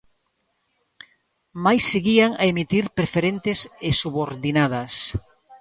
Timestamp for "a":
2.41-2.43